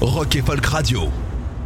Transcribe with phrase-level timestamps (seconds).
[0.00, 1.08] Rock et Folk Radio.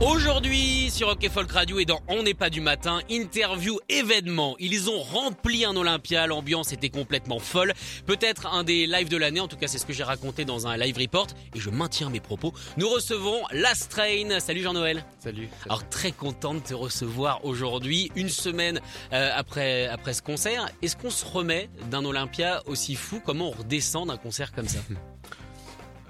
[0.01, 4.57] Aujourd'hui, sur Rock et Folk Radio et dans On n'est pas du matin, interview événement.
[4.59, 7.73] Ils ont rempli un Olympia, l'ambiance était complètement folle.
[8.05, 10.67] Peut-être un des lives de l'année, en tout cas c'est ce que j'ai raconté dans
[10.67, 12.53] un live report et je maintiens mes propos.
[12.77, 14.39] Nous recevons Last Train.
[14.39, 15.05] Salut Jean-Noël.
[15.19, 15.49] Salut.
[15.65, 18.81] Alors très content de te recevoir aujourd'hui, une semaine
[19.15, 20.69] euh, après, après ce concert.
[20.83, 23.23] Est-ce qu'on se remet d'un Olympia aussi fou?
[23.25, 24.81] Comment on redescend d'un concert comme ça?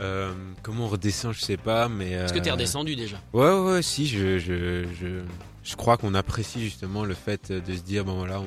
[0.00, 0.32] Euh,
[0.62, 2.10] comment on redescend, je sais pas, mais.
[2.12, 5.22] Est-ce que t'es euh, redescendu déjà Ouais, ouais, ouais, si, je, je, je,
[5.64, 8.46] je crois qu'on apprécie justement le fait de se dire, bon voilà, on,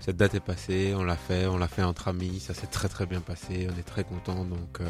[0.00, 2.88] cette date est passée, on l'a fait, on l'a fait entre amis, ça s'est très
[2.88, 4.80] très bien passé, on est très content, donc.
[4.80, 4.86] euh,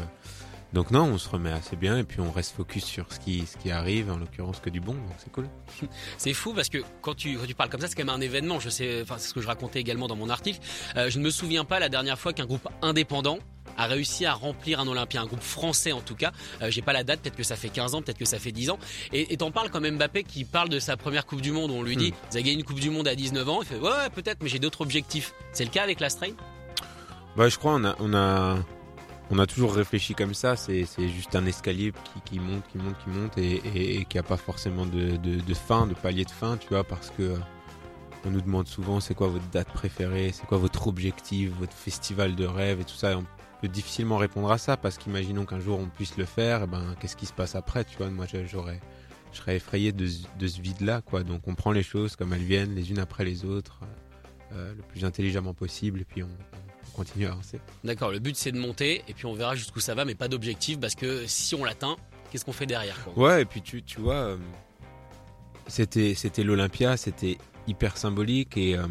[0.73, 3.45] donc non, on se remet assez bien et puis on reste focus sur ce qui,
[3.45, 5.47] ce qui arrive, en l'occurrence que du bon, donc c'est cool.
[6.17, 8.21] C'est fou parce que quand tu, quand tu parles comme ça, c'est quand même un
[8.21, 8.59] événement.
[8.59, 10.59] Je sais, enfin, c'est ce que je racontais également dans mon article.
[10.97, 13.37] Euh, je ne me souviens pas la dernière fois qu'un groupe indépendant
[13.77, 16.31] a réussi à remplir un Olympia, un groupe français en tout cas.
[16.61, 18.51] Euh, J'ai pas la date, peut-être que ça fait 15 ans, peut-être que ça fait
[18.51, 18.79] 10 ans.
[19.11, 21.95] Et t'en parles comme Mbappé qui parle de sa première Coupe du Monde on lui
[21.97, 22.15] dit, Hmm.
[22.31, 23.59] vous avez gagné une Coupe du Monde à 19 ans.
[23.61, 25.33] Il fait, ouais, ouais peut-être, mais j'ai d'autres objectifs.
[25.51, 26.31] C'est le cas avec la Strain
[27.35, 28.57] Bah, je crois on a, on a,
[29.31, 30.55] on a toujours réfléchi comme ça.
[30.55, 34.17] C'est, juste un escalier qui, qui monte, qui monte, qui monte et, et, et qui
[34.17, 37.23] a pas forcément de, de, de fin, de palier de fin, tu vois, parce que
[37.23, 37.37] euh,
[38.25, 42.35] on nous demande souvent c'est quoi votre date préférée, c'est quoi votre objectif, votre festival
[42.35, 43.11] de rêve et tout ça?
[43.11, 43.25] Et on
[43.67, 47.15] difficilement répondre à ça parce qu'imaginons qu'un jour on puisse le faire, et ben qu'est-ce
[47.15, 48.09] qui se passe après, tu vois?
[48.09, 48.79] Moi, je- j'aurais,
[49.31, 51.23] je serais effrayé de, ce- de ce vide-là, quoi.
[51.23, 53.79] Donc on prend les choses comme elles viennent, les unes après les autres,
[54.53, 57.59] euh, le plus intelligemment possible, et puis on, on continue à avancer.
[57.83, 60.27] D'accord, le but c'est de monter et puis on verra jusqu'où ça va, mais pas
[60.27, 61.97] d'objectif parce que si on l'atteint,
[62.31, 63.13] qu'est-ce qu'on fait derrière quoi?
[63.35, 64.37] Ouais, et puis tu, tu vois, euh,
[65.67, 67.37] c'était c'était l'Olympia, c'était
[67.67, 68.85] hyper symbolique et euh,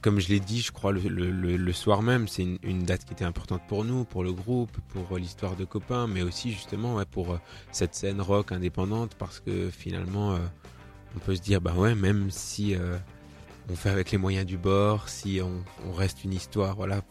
[0.00, 2.84] comme je l'ai dit, je crois le, le, le- le soir même, c'est une, une
[2.84, 6.50] date qui était importante pour nous, pour le groupe, pour l'histoire de copains, mais aussi
[6.52, 7.38] justement ouais, pour euh,
[7.72, 10.38] cette scène rock indépendante parce que finalement, euh,
[11.16, 12.96] on peut se dire bah ouais, même si euh,
[13.68, 17.02] on fait avec les moyens du bord, si on, on reste une histoire, voilà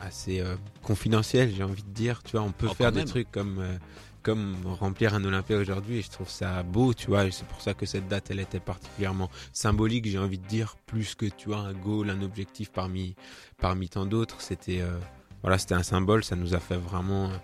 [0.00, 3.30] assez euh, confidentielle, j'ai envie de dire, tu vois, on peut Oh, faire des trucs
[3.32, 3.76] comme euh,
[4.22, 7.74] comme remplir un Olympia aujourd'hui et je trouve ça beau, tu vois, c'est pour ça
[7.74, 11.58] que cette date elle était particulièrement symbolique, j'ai envie de dire plus que tu vois
[11.58, 13.14] un goal, un objectif parmi
[13.60, 14.98] parmi tant d'autres, c'était euh,
[15.42, 17.36] voilà, c'était un symbole, ça nous a fait vraiment euh,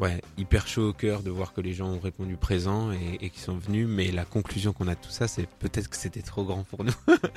[0.00, 3.30] ouais, hyper chaud au cœur de voir que les gens ont répondu présent et, et
[3.30, 6.22] qui sont venus, mais la conclusion qu'on a de tout ça, c'est peut-être que c'était
[6.22, 6.92] trop grand pour nous.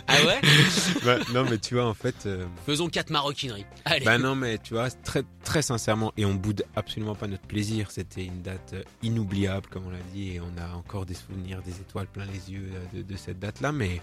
[0.08, 0.42] Ah ouais?
[1.06, 3.66] Bah, non, mais tu vois en fait euh, Faisons quatre maroquineries.
[3.86, 4.06] Allez.
[4.06, 7.92] bah non, mais tu vois, très, très sincèrement, et on boude absolument pas notre plaisir.
[7.92, 11.62] C'était une date euh, inoubliable, comme on l'a dit, et on a encore des souvenirs,
[11.62, 13.72] des étoiles plein les yeux euh, de, de cette date-là.
[13.72, 14.02] Mais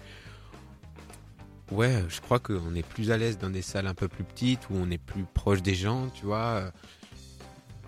[1.71, 4.69] ouais, je crois qu'on est plus à l'aise dans des salles un peu plus petites,
[4.71, 6.73] où on est plus proche des gens, tu vois.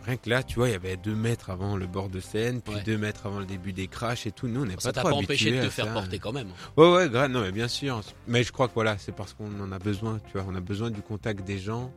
[0.08, 2.62] Rien que là, tu vois, il y avait deux mètres avant le bord de scène,
[2.62, 2.82] puis Ouais.
[2.82, 4.48] deux mètres avant le début des crashs et tout.
[4.48, 5.92] Nous, on n'est ça pas t'a trop pas empêché de te faire ça.
[5.92, 6.48] porter quand même.
[6.78, 8.00] Ouais, ouais, grave, non, mais bien sûr.
[8.26, 10.46] Mais je crois que voilà, c'est parce qu'on en a besoin, tu vois.
[10.48, 11.92] On a besoin du contact des gens.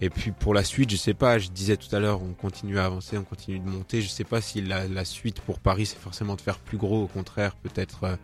[0.00, 2.78] Et puis pour la suite, je sais pas, je disais tout à l'heure, on continue
[2.78, 4.00] à avancer, on continue de monter.
[4.00, 7.02] Je sais pas si la, la suite pour Paris, c'est forcément de faire plus gros.
[7.02, 8.16] Au contraire, peut-être euh,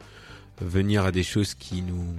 [0.60, 2.14] venir à des choses qui nous,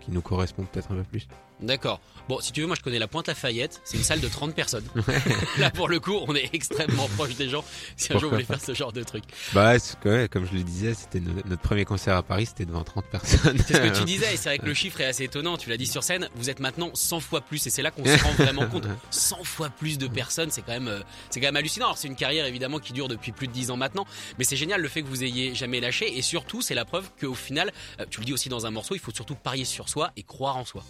[0.00, 1.28] qui nous correspondent peut-être un peu plus.
[1.60, 2.00] D'accord.
[2.28, 3.80] Bon, si tu veux, moi je connais la Pointe Lafayette.
[3.84, 4.84] C'est une salle de 30 personnes.
[5.58, 7.64] Là, pour le coup, on est extrêmement proche des gens.
[7.96, 9.24] Si un jour vous voulez faire ce genre de truc.
[9.52, 12.82] Bah, ouais, comme je le disais, c'était no- notre premier concert à Paris, c'était devant
[12.82, 13.58] 30 personnes.
[13.66, 15.56] C'est ce que tu disais, et c'est vrai que le chiffre est assez étonnant.
[15.58, 18.04] Tu l'as dit sur scène, vous êtes maintenant 100 fois plus, et c'est là qu'on
[18.04, 18.86] se rend vraiment compte.
[19.10, 21.00] 100 fois plus de personnes, c'est quand même, euh,
[21.30, 21.86] c'est quand même hallucinant.
[21.86, 24.06] Alors c'est une carrière évidemment qui dure depuis plus de 10 ans maintenant,
[24.38, 27.08] mais c'est génial le fait que vous ayez jamais lâché, et surtout c'est la preuve
[27.20, 27.70] qu'au final,
[28.00, 30.22] euh, tu le dis aussi dans un morceau, il faut surtout parier sur soi et
[30.22, 30.82] croire en soi.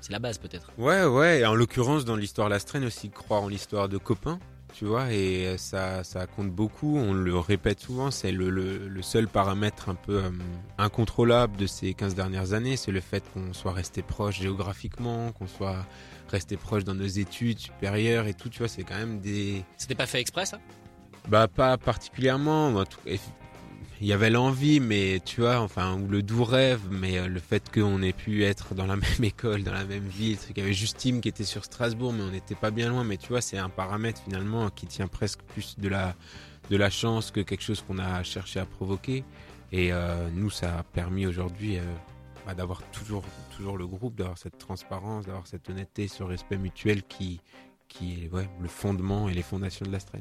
[0.00, 0.70] C'est la base peut-être.
[0.78, 1.40] Ouais, ouais.
[1.40, 4.38] Et en l'occurrence, dans l'histoire Lastreine aussi, croire en l'histoire de copains,
[4.74, 6.96] tu vois, et ça, ça compte beaucoup.
[6.98, 10.30] On le répète souvent, c'est le, le, le seul paramètre un peu euh,
[10.76, 12.76] incontrôlable de ces 15 dernières années.
[12.76, 15.84] C'est le fait qu'on soit resté proche géographiquement, qu'on soit
[16.28, 19.64] resté proche dans nos études supérieures et tout, tu vois, c'est quand même des.
[19.78, 20.58] C'était pas fait exprès ça?
[21.28, 22.84] Bah, pas particulièrement.
[24.00, 27.40] Il y avait l'envie, mais tu vois, enfin, ou le doux rêve, mais euh, le
[27.40, 30.60] fait qu'on ait pu être dans la même école, dans la même ville, qu'il y
[30.60, 33.02] avait Justine qui était sur Strasbourg, mais on n'était pas bien loin.
[33.02, 36.14] Mais tu vois, c'est un paramètre finalement qui tient presque plus de la,
[36.70, 39.24] de la chance que quelque chose qu'on a cherché à provoquer.
[39.72, 41.82] Et euh, nous, ça a permis aujourd'hui euh,
[42.46, 43.24] bah, d'avoir toujours,
[43.56, 47.40] toujours le groupe, d'avoir cette transparence, d'avoir cette honnêteté, ce respect mutuel qui,
[47.88, 50.18] qui est ouais, le fondement et les fondations de la strain.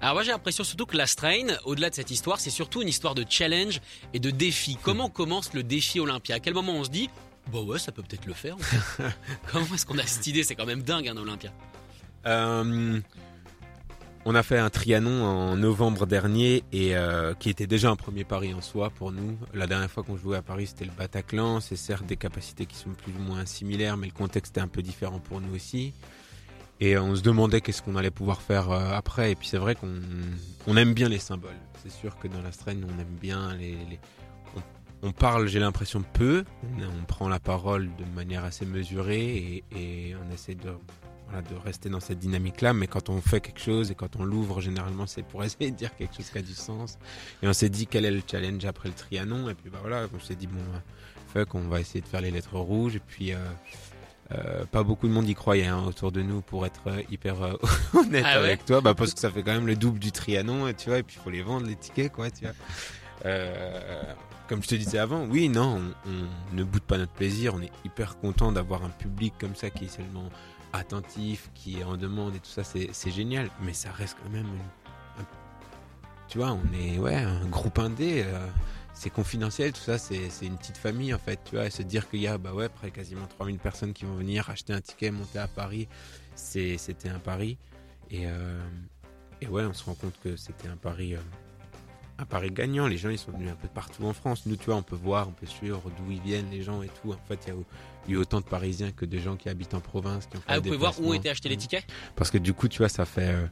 [0.00, 2.88] Alors moi j'ai l'impression surtout que la Strain, au-delà de cette histoire, c'est surtout une
[2.88, 3.82] histoire de challenge
[4.14, 4.78] et de défi.
[4.82, 6.36] Comment commence le défi Olympia?
[6.36, 7.10] À quel moment on se dit,
[7.52, 8.54] bah ouais, ça peut peut-être le faire.
[8.56, 9.04] en fait.
[9.52, 10.42] Comment est-ce qu'on a cette idée?
[10.42, 11.52] C'est quand même dingue un Olympia.
[12.26, 13.00] Euh,
[14.24, 18.24] on a fait un Trianon en novembre dernier et euh, qui était déjà un premier
[18.24, 19.36] pari en soi pour nous.
[19.52, 21.60] La dernière fois qu'on jouait à Paris, c'était le Bataclan.
[21.60, 24.68] C'est certes des capacités qui sont plus ou moins similaires, mais le contexte est un
[24.68, 25.92] peu différent pour nous aussi.
[26.80, 29.32] Et on se demandait qu'est-ce qu'on allait pouvoir faire euh, après.
[29.32, 30.00] Et puis c'est vrai qu'on
[30.66, 31.50] on aime bien les symboles.
[31.82, 33.76] C'est sûr que dans la strain, on aime bien les.
[35.02, 36.44] on, parle, j'ai l'impression, peu.
[36.62, 42.00] On, prend la parole de manière assez mesurée et, on essaie de, de rester dans
[42.00, 42.72] cette dynamique-là.
[42.72, 45.76] Mais quand on fait quelque chose et quand on l'ouvre, généralement, c'est pour essayer de
[45.76, 46.98] dire quelque chose qui a du sens.
[47.42, 49.50] Et on s'est dit quel est le challenge après le Trianon?
[49.50, 50.60] Et puis bah voilà, on s'est dit bon,
[51.34, 52.96] fuck, on va essayer de faire les lettres rouges.
[52.96, 53.34] Et puis.
[53.34, 53.38] Euh,
[54.32, 57.42] euh, pas beaucoup de monde y croyait hein, autour de nous pour être euh, hyper
[57.42, 57.54] euh,
[57.94, 58.80] honnête Ah ouais avec toi.
[58.80, 61.16] Bah parce que ça fait quand même le double du Trianon tu vois et puis
[61.18, 62.54] il faut les vendre les tickets quoi tu vois.
[63.26, 64.02] Euh,
[64.48, 67.54] comme je te disais avant oui non on, on ne boude pas notre plaisir.
[67.54, 70.28] On est hyper content d'avoir un public comme ça qui est seulement
[70.72, 72.62] attentif qui est en demande et tout ça.
[72.64, 73.48] C'est génial.
[73.62, 75.26] Mais ça reste quand même une- un-
[76.28, 78.24] tu vois on est ouais un groupe indé
[79.00, 82.10] c'est confidentiel, tout ça, c'est une petite famille en fait, tu vois, et se dire
[82.10, 85.10] qu'il y a bah ouais, près quasiment 3000 personnes qui vont venir acheter un ticket,
[85.10, 85.88] monter à Paris,
[86.34, 87.56] c'était un pari.
[88.10, 88.60] Et, euh,
[89.40, 91.18] et ouais, on se rend compte que c'était un pari, euh,
[92.18, 92.86] un pari gagnant.
[92.88, 94.44] Les gens, ils sont venus un peu partout en France.
[94.44, 96.90] Nous, tu vois, on peut voir, on peut suivre d'où ils viennent, les gens et
[97.00, 97.12] tout.
[97.12, 99.80] En fait, il y a eu autant de Parisiens que de gens qui habitent en
[99.80, 100.26] province.
[100.26, 101.86] Qui ont fait Ah, vous pouvez voir où ont été achetés les tickets?
[102.16, 103.32] Parce que du coup, tu vois, ça fait.
[103.32, 103.46] euh,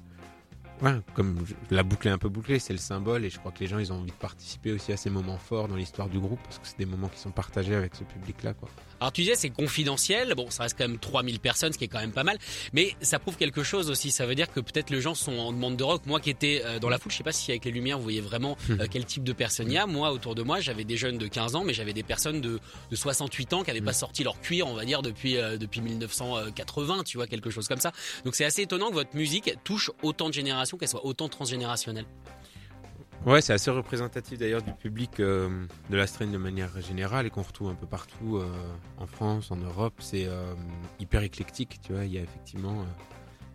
[0.82, 3.52] ouais, comme je- la boucle est un peu bouclée, c'est le symbole et je crois
[3.52, 6.08] que les gens, ils ont envie de participer aussi à ces moments forts dans l'histoire
[6.08, 8.69] du groupe parce que c'est des moments qui sont partagés avec ce public-là, quoi.
[9.00, 11.88] Alors tu disais c'est confidentiel, bon ça reste quand même 3000 personnes, ce qui est
[11.88, 12.36] quand même pas mal,
[12.72, 15.52] mais ça prouve quelque chose aussi, ça veut dire que peut-être les gens sont en
[15.52, 16.02] demande de rock.
[16.06, 18.02] Moi qui étais euh, dans la foule, je sais pas si avec les lumières vous
[18.02, 19.86] voyez vraiment euh, quel type de personnes il y a.
[19.86, 22.58] Moi autour de moi j'avais des jeunes de 15 ans, mais j'avais des personnes de,
[22.90, 25.81] de 68 ans qui n'avaient pas sorti leur cuir, on va dire, depuis, euh, depuis
[25.81, 27.92] 1980, tu vois, quelque chose comme ça.
[28.24, 32.06] Donc c'est assez étonnant que votre musique touche autant de générations, qu'elle soit autant transgénérationnelle.
[33.26, 37.31] Ouais, c'est assez représentatif d'ailleurs du public euh, de la strain de manière générale et
[37.31, 38.47] qu'on retrouve un peu partout euh,
[38.97, 39.94] en France, en Europe.
[39.99, 40.55] C'est euh,
[41.00, 42.05] hyper éclectique, tu vois.
[42.05, 42.87] Il y a effectivement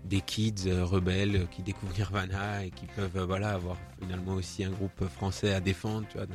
[0.04, 5.06] des kids rebelles qui découvrent Nirvana et qui peuvent voilà avoir finalement aussi un groupe
[5.08, 6.28] français à défendre, tu vois,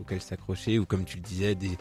[0.00, 1.76] auquel s'accrocher ou comme tu le disais des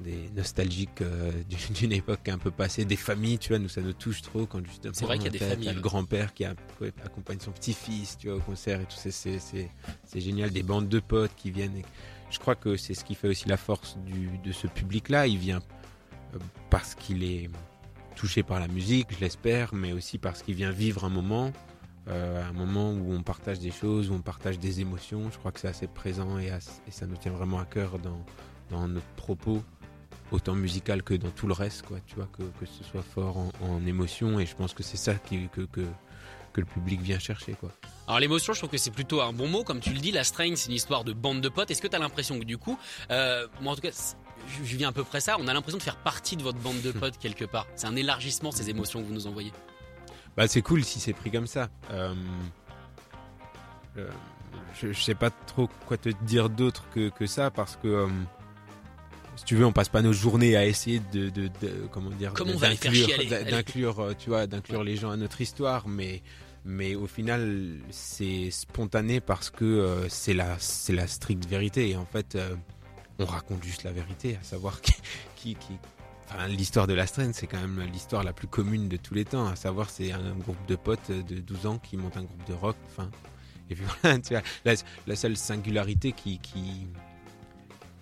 [0.00, 1.30] des nostalgiques euh,
[1.74, 4.64] d'une- époque un peu passée, des familles, tu vois, nous ça nous touche trop quand
[4.66, 6.54] justement C'est vrai qu'il y a des familles, le grand-père qui a-
[7.04, 11.34] accompagne son petit-fils, tu vois, au concert et tout, c'est- génial, des bandes de potes
[11.36, 11.76] qui viennent.
[11.76, 11.84] et
[12.30, 15.26] je crois que c'est ce qui fait aussi la force du, de ce public-là.
[15.26, 15.60] Il vient
[16.34, 16.38] euh,
[16.70, 17.50] parce qu'il est
[18.14, 21.52] touché par la musique, je l'espère, mais aussi parce qu'il vient vivre un moment,
[22.06, 25.28] euh, un moment où on partage des choses, où on partage des émotions.
[25.32, 26.46] Je crois que c'est assez présent et,
[26.86, 28.24] et ça nous tient vraiment à cœur dans,
[28.70, 29.62] dans notre propos,
[30.30, 31.98] autant musical que dans tout le reste, quoi.
[32.06, 34.38] Tu vois, que, que ce soit fort en, en émotion.
[34.40, 35.82] Et je pense que c'est ça qui, que, que,
[36.52, 37.70] que le public vient chercher, quoi.
[38.06, 40.10] Alors l'émotion, je trouve que c'est plutôt un bon mot, comme tu le dis.
[40.10, 41.70] La strain, c'est une histoire de bande de potes.
[41.70, 42.76] Est-ce que tu as l'impression que du coup,
[43.10, 43.90] euh, moi en tout cas,
[44.48, 45.36] je, je vis à peu près ça.
[45.38, 47.66] On a l'impression de faire partie de votre bande de potes quelque part.
[47.76, 49.52] C'est un élargissement ces émotions que vous nous envoyez.
[50.36, 51.68] Bah, c'est cool si c'est pris comme ça.
[51.92, 52.14] Euh,
[53.96, 54.08] euh,
[54.74, 58.08] je, je sais pas trop quoi te dire d'autre que, que ça parce que
[59.40, 62.32] si tu veux, on passe pas nos journées à essayer de, de, de- comment dire,
[62.34, 62.52] Comment
[63.50, 66.22] d'inclure- euh, tu vois, d'inclure les gens à notre histoire, mais
[66.66, 71.96] mais au final c'est spontané parce que euh, c'est la c'est la stricte vérité et
[71.96, 72.54] en fait euh,
[73.18, 74.92] on raconte juste la vérité, à savoir qui
[75.36, 75.72] qui, qui
[76.32, 79.24] Enfin, l'histoire de la strain, c'est quand même l'histoire la plus commune de tous les
[79.24, 79.48] temps.
[79.48, 82.52] À savoir, c'est un groupe de potes de 12 ans qui montent un groupe de
[82.54, 82.76] rock.
[82.88, 83.10] Enfin,
[83.68, 84.74] et puis voilà, tu vois, la,
[85.08, 86.86] la seule singularité qui, qui,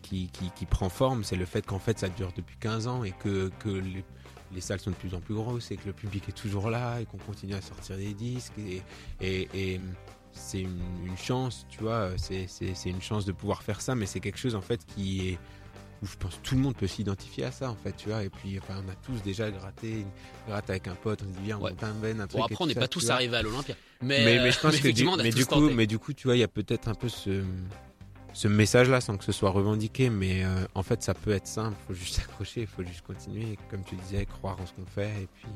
[0.08, 3.04] qui, qui, qui prend forme, c'est le fait qu'en fait, ça dure depuis 15 ans
[3.04, 4.04] et que, que les,
[4.54, 7.00] les salles sont de plus en plus grosses et que le public est toujours là
[7.00, 8.54] et qu'on continue à sortir des disques.
[8.58, 8.82] Et,
[9.20, 9.80] et, et
[10.32, 12.46] c'est une, une chance, tu vois, c'est,
[12.86, 15.38] une chance de pouvoir faire ça, mais c'est quelque chose en fait qui est
[16.00, 18.22] où je pense que tout le monde peut s'identifier à ça en fait tu vois
[18.22, 20.10] et puis enfin on a tous déjà gratté une
[20.46, 21.72] gratte avec un pote on se dit viens on Ouais.
[21.82, 23.74] un ben un truc Bon, après, on n'est pas tous arrivés à l'Olympia.
[24.00, 25.74] Mais, mais, mais je pense que du, mais du coup tenté.
[25.74, 27.42] mais du coup tu vois il y a peut-être un peu ce
[28.38, 30.10] ce message-là sans que ce soit revendiqué.
[30.10, 31.76] Mais euh, en fait, ça peut être simple.
[31.82, 33.58] Il faut juste s'accrocher, il faut juste continuer.
[33.68, 35.48] Comme tu disais, croire en ce qu'on fait et puis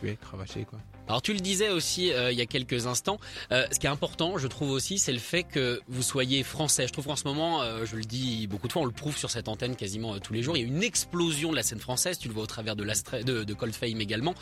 [0.00, 0.80] tuer, cravacher quoi.
[1.08, 3.18] Alors tu le disais aussi euh, il y a quelques instants,
[3.50, 6.86] euh, ce qui est important, je trouve aussi, c'est le fait que vous soyez français.
[6.86, 9.30] Je trouve qu'en ce moment, je le dis beaucoup de fois, on le prouve sur
[9.30, 12.18] cette antenne quasiment tous les jours, il y a une explosion de la scène française,
[12.18, 14.34] tu le vois au travers de, de, de Cold Fame également.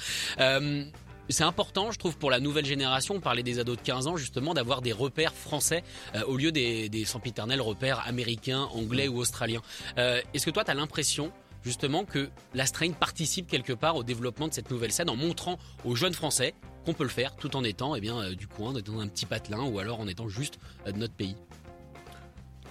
[1.31, 4.17] C'est important, je trouve, pour la nouvelle génération, on parlait des ados de 15 ans,
[4.17, 5.83] justement, d'avoir des repères français
[6.27, 9.63] au lieu des, des sempiternels repères américains, anglais ou australiens.
[9.97, 11.33] Est-ce que toi, tu as l'impression
[11.65, 15.59] justement que la Strain participe quelque part au développement de cette nouvelle scène en montrant
[15.85, 18.73] aux jeunes Français qu'on peut le faire tout en étant eh bien, euh, du coin,
[18.73, 21.37] dans un petit patelin ou alors en étant juste euh, de notre pays?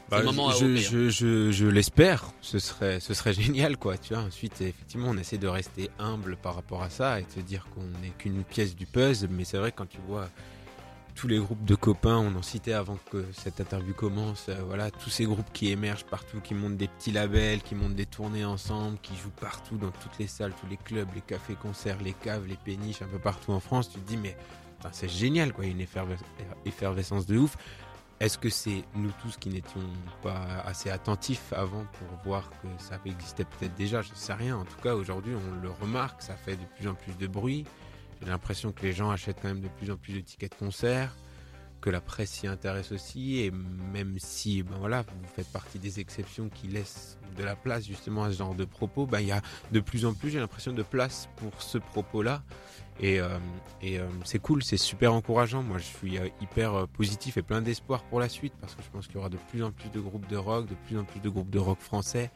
[0.10, 0.22] Bah,
[0.60, 3.98] je, je, je, je l'espère, ce serait, ce serait génial quoi.
[3.98, 4.24] Tu vois.
[4.24, 7.68] Ensuite, effectivement, on essaie de rester humble par rapport à ça et de se dire
[7.74, 9.30] qu'on n'est qu'une pièce du puzzle.
[9.30, 10.30] Mais c'est vrai quand tu vois
[11.16, 14.90] tous les groupes de copains, on en citait avant que cette interview commence, euh, voilà,
[14.90, 18.46] tous ces groupes qui émergent partout, qui montent des petits labels, qui montent des tournées
[18.46, 22.14] ensemble, qui jouent partout dans toutes les salles, tous les clubs, les cafés concerts, les
[22.14, 24.38] caves, les péniches, un peu partout en France, tu te dis mais
[24.94, 25.82] c'est génial quoi, une
[26.66, 27.58] effervescence de ouf.
[28.20, 29.80] Est-ce que c'est nous tous qui n'étions
[30.22, 34.02] pas assez attentifs avant pour voir que ça existait peut-être déjà?
[34.02, 34.58] Je ne sais rien.
[34.58, 37.66] En tout cas, aujourd'hui, on le remarque, ça fait de plus en plus de bruit.
[38.22, 40.58] J'ai l'impression que les gens achètent quand même de plus en plus de tickets de
[40.58, 41.16] concert,
[41.80, 46.02] que la presse s'y intéresse aussi, et même si ben voilà, vous faites partie des
[46.02, 49.32] exceptions qui laissent de la place justement à ce genre de propos, ben, il y
[49.32, 52.44] a de plus en plus, j'ai l'impression, de place pour ce propos-là.
[53.02, 53.38] Et, euh,
[53.84, 55.64] euh, c'est cool, c'est super encourageant.
[55.64, 58.90] Moi, je suis euh, hyper positif et plein d'espoir pour la suite parce que je
[58.90, 61.06] pense qu'il y aura de plus en plus de groupes de rock, de plus en
[61.06, 62.32] plus de groupes de rock français,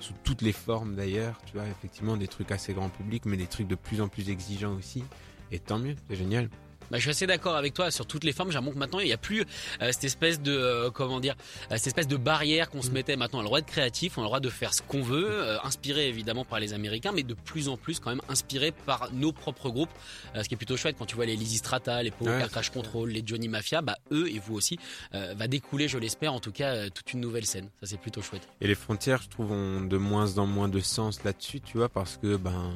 [0.00, 1.38] sous toutes les formes d'ailleurs.
[1.46, 4.30] Tu vois, effectivement, des trucs assez grand public, mais des trucs de plus en plus
[4.30, 5.04] exigeants aussi.
[5.52, 6.50] Et tant mieux, c'est génial.
[6.90, 8.50] Bah, je suis assez d'accord avec toi sur toutes les formes.
[8.50, 9.42] J'ai que maintenant il n'y a plus
[9.82, 11.34] euh, cette espèce de euh, comment dire,
[11.70, 12.92] euh, cette espèce de barrière qu'on se mm.
[12.92, 13.16] mettait.
[13.16, 15.02] Maintenant, on a le droit de créatif, on a le droit de faire ce qu'on
[15.02, 19.10] veut, inspiré évidemment par les Américains, mais de plus en plus quand même inspiré par
[19.12, 19.90] nos propres groupes.
[20.34, 23.10] ce qui est plutôt chouette quand tu vois les Lizzy Strata, les Power Crash Control,
[23.10, 24.78] les Johnny Mafia, bah eux et vous aussi
[25.12, 27.68] va découler, je l'espère en tout cas, toute une nouvelle scène.
[27.80, 28.48] Ça c'est plutôt chouette.
[28.60, 31.88] Et les frontières, je trouve, ont de moins en moins de sens là-dessus, tu vois,
[31.88, 32.72] parce que ben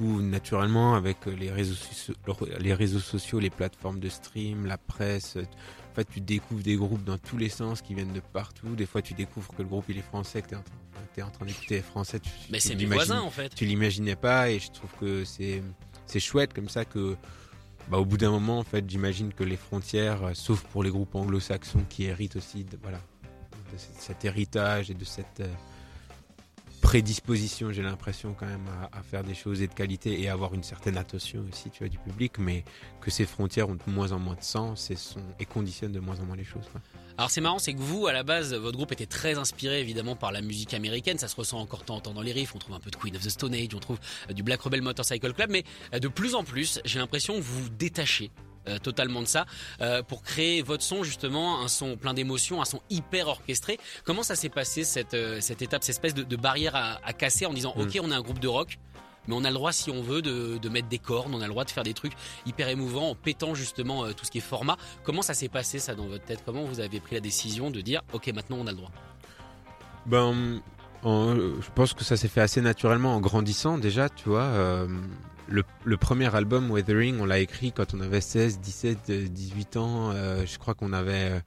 [0.00, 1.74] naturellement, avec les réseaux,
[2.58, 7.04] les réseaux sociaux, les plateformes de stream, la presse, en fait, tu découvres des groupes
[7.04, 8.74] dans tous les sens qui viennent de partout.
[8.74, 10.54] Des fois, tu découvres que le groupe il est français, que tu
[11.20, 12.18] es en train, d'écouter français.
[12.18, 13.54] Tu, Mais c'est mes voisins en fait.
[13.54, 15.62] Tu l'imaginais pas et je trouve que c'est
[16.06, 17.16] c'est chouette comme ça que
[17.88, 20.90] bah, au bout d'un moment, en fait, j'imagine que les frontières, euh, sauf pour les
[20.90, 22.98] groupes anglo-saxons qui héritent aussi de, voilà,
[23.72, 25.48] de cet héritage et de cette euh,
[26.92, 30.62] prédisposition, j'ai l'impression quand même à, faire des choses et de qualité et avoir une
[30.62, 32.64] certaine attention aussi, du public, mais
[33.00, 36.00] que ces frontières ont de moins en moins de sens et, sont, et conditionnent de
[36.00, 36.66] moins en moins les choses.
[37.16, 40.16] Alors c'est marrant, c'est que vous, à la base, votre groupe était très inspiré évidemment
[40.16, 41.16] par la musique américaine.
[41.16, 42.54] Ça se ressent encore tant temps dans les riffs.
[42.54, 44.60] On trouve un peu de Queen of the Stone Age, on trouve euh, du Black
[44.60, 48.30] Rebel Motorcycle Club, mais euh, de plus en plus, j'ai l'impression que vous vous détachez
[48.68, 49.44] euh, totalement de ça
[49.80, 53.78] euh, pour créer votre son justement un son plein d'émotions un son hyper orchestré.
[54.04, 57.52] Comment ça s'est passé cette, euh, cette étape cette espèce de, barrière à, casser en
[57.52, 57.80] disant mm.
[57.80, 58.78] ok on est un groupe de rock
[59.26, 61.46] mais on a le droit si on veut de, de, mettre des cornes on a
[61.46, 62.12] le droit de faire des trucs
[62.46, 64.76] hyper émouvants en pétant justement tout ce qui est format.
[65.02, 66.42] Comment ça s'est passé ça dans votre tête?
[66.46, 68.92] Comment vous avez pris la décision de dire ok maintenant on a le droit?
[70.06, 70.60] Ben
[71.04, 74.86] je pense que ça s'est fait assez naturellement en grandissant déjà tu vois
[75.48, 80.10] le, premier album, Weathering, on l'a écrit quand on avait 16, 17, 18 ans.
[80.12, 81.40] Euh, je crois qu'on avait euh,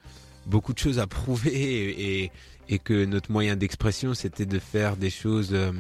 [0.46, 2.32] beaucoup de choses à prouver
[2.70, 5.72] et, que notre moyen d'expression, c'était de faire des choses euh,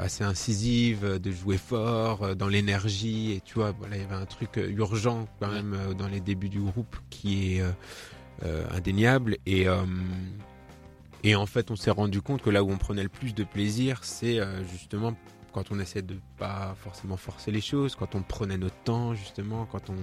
[0.00, 3.32] assez incisives, de jouer fort, dans l'énergie.
[3.32, 6.48] Et tu vois, voilà, il y avait un truc urgent quand même dans les débuts
[6.48, 7.64] du groupe qui est
[8.72, 9.36] indéniable.
[9.46, 9.66] Et,
[11.22, 13.44] et en fait, on s'est rendu compte que là où on prenait le plus de
[13.44, 14.40] plaisir, c'est
[14.72, 15.14] justement
[15.56, 19.64] quand on essaie de pas forcément forcer les choses, quand on prenait notre temps justement,
[19.64, 19.96] quand on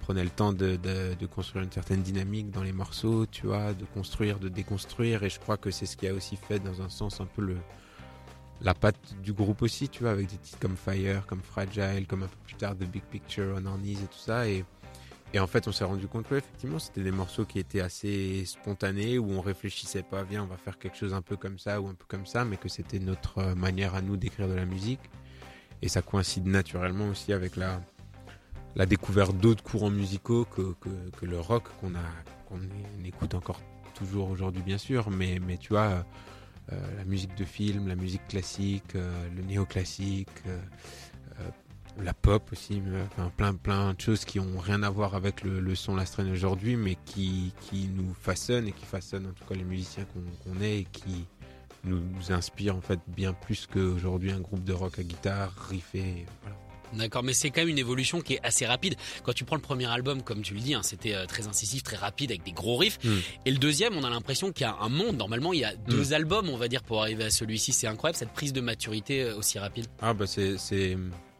[0.00, 0.78] prenait le temps de,
[1.26, 5.38] construire une certaine dynamique dans les morceaux, tu vois, de construire, de déconstruire, et je
[5.38, 7.58] crois que c'est ce qui a aussi fait dans un sens un peu le
[8.62, 12.22] la patte du groupe aussi, tu vois, avec des titres comme Fire, comme Fragile, comme
[12.22, 14.48] un peu plus tard The Big Picture, On Our Knees et tout ça,
[15.34, 18.44] et en fait, on s'est rendu compte que effectivement, c'était des morceaux qui étaient assez
[18.46, 21.80] spontanés, où on réfléchissait pas, viens, on va faire quelque chose un peu comme ça
[21.80, 24.54] ou un peu comme ça, mais que c'était notre euh, manière à nous d'écrire de
[24.54, 25.00] la musique.
[25.82, 27.80] Et ça coïncide naturellement aussi avec la,
[28.86, 30.74] découverte d'autres courants musicaux que,
[31.22, 31.92] le rock qu'on
[33.04, 33.60] écoute encore
[33.94, 36.04] toujours aujourd'hui, bien sûr, mais, tu vois,
[36.72, 40.30] euh, la musique de film, la musique classique, euh, le néoclassique
[42.02, 45.42] la pop aussi, mais, enfin, plein plein de choses qui ont rien à voir avec
[45.42, 49.44] le, le son Lastren aujourd'hui, mais qui, qui nous façonnent et qui façonnent en tout
[49.44, 51.24] cas les musiciens qu'on est et qui
[51.84, 56.26] nous, nous inspirent en fait bien plus qu'aujourd'hui un groupe de rock à guitare, riffé,
[56.42, 56.56] voilà.
[56.94, 58.94] D'accord, mais c'est quand même une évolution qui est assez rapide.
[59.22, 61.82] Quand tu prends le premier album, comme tu le dis, hein, c'était euh, très incisif,
[61.82, 62.98] très rapide, avec des gros riffs.
[63.04, 63.10] Mm.
[63.44, 65.18] Et le deuxième, on a l'impression qu'il y a un monde.
[65.18, 65.90] Normalement, il y a Hmm.
[65.90, 67.72] deux albums, on va dire, pour arriver à celui-ci.
[67.72, 69.84] C'est incroyable cette prise de maturité euh, aussi rapide.
[70.00, 70.96] Ah bah c'est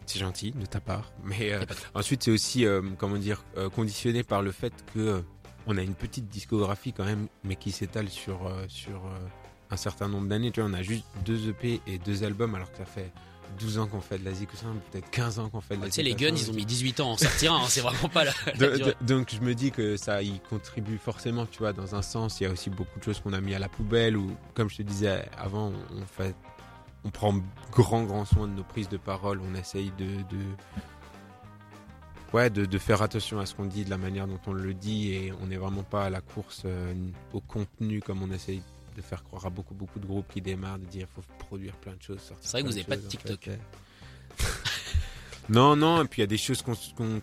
[0.08, 4.22] c'est gentil de ta part, mais euh, ensuite c'est aussi euh, comment dire euh, conditionné
[4.22, 5.22] par le fait que
[5.66, 9.02] on a une petite discographie quand même, mais qui s'étale sur sur
[9.70, 10.50] un certain nombre d'années.
[10.50, 13.12] Tu vois, on a juste deux EP et deux albums, alors que ça fait
[13.58, 15.94] 12 ans qu'on fait de la zik peut-être 15 ans qu'on fait de la Tu
[15.94, 18.24] sais, les Guns, ils ont mis 18 ans à en sortir hein, c'est vraiment pas
[18.24, 18.32] la.
[18.46, 18.94] la De- durée.
[19.00, 22.40] de- donc je me dis que ça y contribue forcément, tu vois, dans un sens.
[22.40, 24.68] Il y a aussi beaucoup de choses qu'on a mis à la poubelle ou, comme
[24.70, 26.34] je te disais avant, on fait,
[27.04, 27.34] on prend
[27.72, 29.40] grand grand soin de nos prises de parole.
[29.50, 30.44] On essaye de, de
[32.32, 34.74] ouais, de, de faire attention à ce qu'on dit, de la manière dont on le
[34.74, 36.94] dit, et on n'est vraiment pas à la course euh,
[37.32, 38.62] au contenu comme on essaye
[38.96, 41.74] de faire croire à beaucoup beaucoup de groupes qui démarrent de dire il faut produire
[41.76, 42.32] plein de choses.
[42.40, 43.44] C'est vrai que vous avez pas de en TikTok.
[43.44, 43.60] fait.
[45.48, 47.20] non, non, et puis il y a des choses qu'on qu'on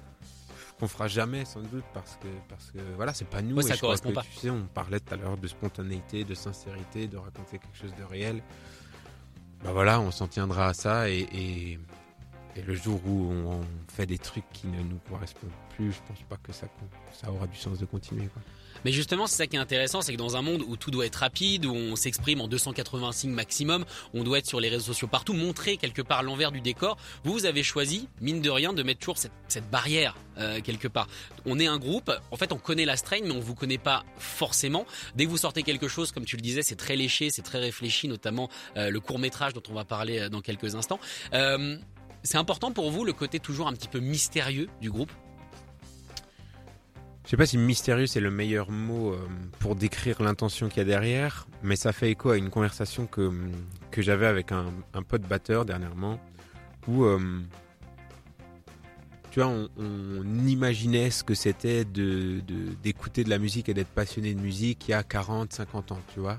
[0.79, 3.77] qu'on fera jamais sans doute parce que parce que voilà c'est pas nous Ouais, ça
[3.77, 4.23] correspond que, pas.
[4.23, 7.93] tu sais on parlait tout à l'heure de spontanéité de sincérité de raconter quelque chose
[7.97, 8.41] de réel
[9.65, 11.79] bah voilà on s'en tiendra à ça et,
[12.55, 16.21] et le jour où on, fait des trucs qui ne nous correspondent plus je pense
[16.29, 16.67] pas que ça
[17.13, 18.41] ça aura du sens de continuer quoi.
[18.83, 21.07] Mais justement, c'est ça qui est intéressant, c'est que dans un monde où tout doit
[21.07, 23.83] être rapide, où on s'exprime en 280 signes maximum,
[24.13, 26.97] on doit être sur les réseaux sociaux partout, montrer quelque part l'envers du décor.
[27.23, 30.87] Vous, vous avez choisi, mine de rien, de mettre toujours cette, cette barrière euh, quelque
[30.87, 31.07] part.
[31.47, 34.03] On est un groupe, en fait, on connaît la strain, mais on vous connaît pas
[34.17, 34.85] forcément.
[35.15, 37.59] Dès que vous sortez quelque chose, comme tu le disais, c'est très léché, c'est très
[37.59, 40.99] réfléchi, notamment euh, le court métrage dont on va parler euh, dans quelques instants.
[41.33, 41.77] Euh,
[42.25, 45.11] c'est important pour vous le côté toujours un petit peu mystérieux du groupe.
[47.23, 49.27] Je sais pas si mystérieux c'est le meilleur mot euh,
[49.59, 53.31] pour décrire l'intention qu'il y a derrière, mais ça fait écho à une conversation que,
[53.89, 56.19] que j'avais avec un, un pote batteur dernièrement,
[56.87, 57.41] où euh,
[59.31, 62.41] tu vois, on, imaginait ce que c'était de,
[62.83, 65.99] d'écouter de la musique et d'être passionné de musique il y a 40, 50 ans,
[66.13, 66.37] tu vois.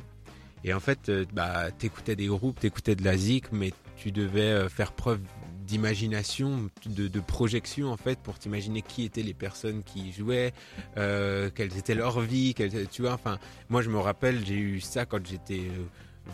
[0.64, 4.68] Et en fait, euh, bah, t'écoutais des groupes, t'écoutais de la zik, mais tu devais
[4.68, 5.20] faire preuve
[5.66, 10.52] d'imagination, de, de projection en fait, pour t'imaginer qui étaient les personnes qui y jouaient,
[10.96, 13.12] euh, quelles étaient leurs vies, quelles- tu vois.
[13.12, 15.84] Enfin, moi je me rappelle, j'ai eu ça quand j'étais euh,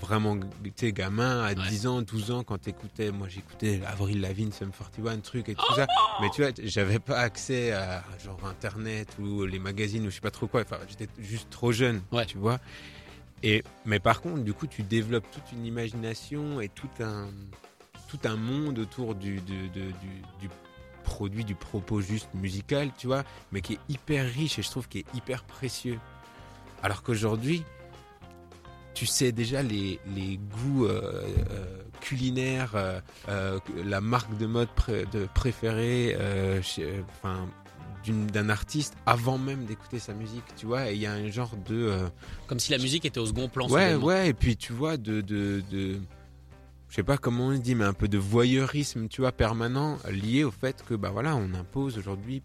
[0.00, 0.38] vraiment
[0.76, 1.68] tu gamin, à Ouais.
[1.68, 5.74] 10 ans, 12 ans, quand t'écoutais, moi j'écoutais Avril Lavigne, Sum 41, truc et tout
[5.76, 5.86] ça.
[6.20, 10.20] Mais tu vois, j'avais pas accès à genre Internet ou les magazines ou je sais
[10.20, 10.62] pas trop quoi.
[10.62, 12.24] Enfin, j'étais juste trop jeune, Ouais.
[12.26, 12.58] tu vois.
[13.42, 17.28] Et, mais par contre, du coup, tu développes toute une imagination et tout un,
[18.12, 20.48] tout un monde autour du, du, du, du- du
[21.02, 24.86] produit, du propos juste musical, tu vois, mais qui est hyper riche et je trouve
[24.88, 25.98] qui est hyper précieux.
[26.82, 27.64] Alors qu'aujourd'hui,
[28.94, 35.06] tu sais déjà les, les goûts euh, euh, culinaires, euh, la marque de mode pré-
[35.12, 36.16] de préférée,
[36.62, 37.48] chez- enfin,
[38.04, 40.90] d'une- d'un artiste avant même d'écouter sa musique, tu vois.
[40.90, 41.98] Et il y a un genre de
[42.46, 43.68] Comme si la musique était au second plan.
[43.68, 44.28] ouais, ouais.
[44.28, 45.98] Et puis tu vois de de, de
[46.92, 50.44] je sais pas comment on dit, mais un peu de voyeurisme, tu vois, permanent, lié
[50.44, 52.42] au fait que bah voilà, on impose aujourd'hui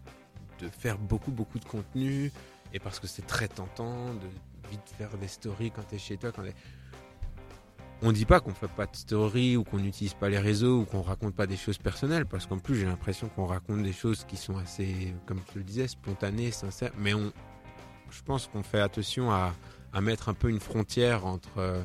[0.58, 2.32] de faire beaucoup beaucoup de contenu
[2.72, 6.32] et parce que c'est très tentant de vite faire des stories quand t'es chez toi,
[6.32, 6.54] quand t'es-
[8.00, 10.84] on dit pas qu'on fait pas de story ou qu'on n'utilise pas les réseaux ou
[10.86, 14.24] qu'on raconte pas des choses personnelles parce qu'en plus j'ai l'impression qu'on raconte des choses
[14.24, 16.92] qui sont assez, comme tu le disais, spontanées, sincères.
[16.98, 17.34] Mais on,
[18.10, 19.52] je pense qu'on fait attention à,
[20.00, 21.82] mettre un peu une frontière entre euh,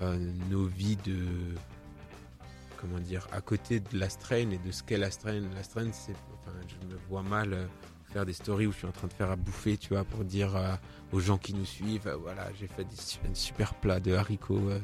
[0.00, 1.26] euh, nos vies de,
[2.80, 5.40] comment dire, à côté de la strain et de ce qu'est la strain.
[5.54, 7.66] La strain, c'est, enfin, je me vois mal euh,
[8.12, 10.24] faire des stories où je suis en train de faire à bouffer, tu vois, pour
[10.24, 10.74] dire euh,
[11.12, 14.68] aux gens qui nous suivent, euh, voilà, j'ai fait des un super plat de haricots.
[14.70, 14.80] euh,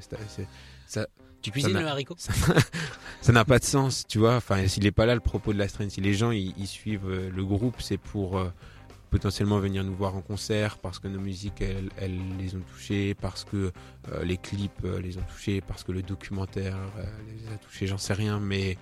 [0.86, 1.08] c'est-
[1.42, 2.16] Tu cuisines le haricot?
[3.20, 4.36] ça n'a pas de sens, tu vois.
[4.36, 6.66] Enfin, s'il n'est pas là le propos de la strain, si les gens ils, ils
[6.66, 8.40] suivent le groupe, c'est pour
[9.16, 13.44] potentiellement venir nous voir en concert parce que nos musiques elles, les ont touchés, parce
[13.44, 13.72] que
[14.12, 17.86] euh, les clips euh, les ont touchés, parce que le documentaire euh, les a touchés,
[17.86, 18.76] j'en sais rien, mais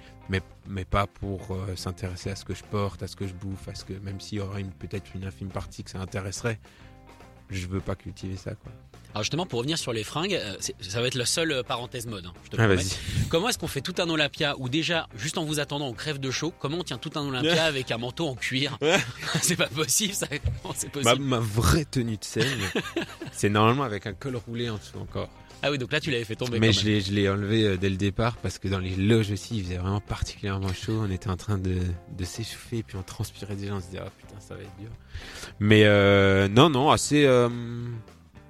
[0.90, 3.84] pas pour s'intéresser à ce que je porte, à ce que je bouffe, à ce
[3.84, 6.58] que même s'il y une peut-être une infime partie que ça intéresserait,
[7.50, 8.72] je veux pas cultiver ça quoi.
[9.12, 12.06] Alors justement, pour revenir sur les fringues, euh, ça va être la seule euh, parenthèse
[12.06, 12.26] mode.
[12.26, 12.66] hein, je te Ah.
[13.28, 16.18] Comment est-ce qu'on fait tout un Olympia ou déjà, juste en vous attendant, on crève
[16.18, 18.76] de chaud Comment on tient tout un Olympia avec un manteau en cuir?
[19.40, 20.26] C'est pas possible, ça.
[20.26, 21.24] Comment c'est Ma, possible?
[21.26, 22.58] ma vraie tenue de scène,
[23.30, 25.28] c'est normalement avec un col roulé en dessous encore.
[25.66, 26.60] Ah oui, donc là tu l'avais fait tomber.
[26.60, 26.94] Mais quand je même.
[26.94, 29.64] l'ai, je l'ai enlevé euh, dès le départ parce que dans les loges aussi, il
[29.64, 31.00] faisait vraiment particulièrement chaud.
[31.06, 31.78] On était en train de,
[32.18, 33.72] de s'échauffer, puis on transpirait déjà.
[33.74, 34.90] On se disait, ah putain, ça va être dur.
[35.60, 37.24] Mais euh, non, non, assez.
[37.24, 37.48] euh,